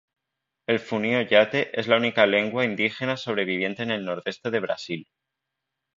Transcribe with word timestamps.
El 0.73 0.79
funiô-yatê 0.85 1.61
es 1.83 1.91
la 1.93 1.99
única 2.03 2.25
lengua 2.31 2.65
indígena 2.69 3.17
sobreviviente 3.25 3.83
en 3.87 3.91
el 3.99 4.03
nordeste 4.11 4.49
de 4.57 4.63
Brasil. 4.65 5.07